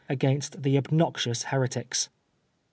"against 0.09 0.63
the 0.63 0.79
obnoxious 0.79 1.43
heretics. 1.43 2.09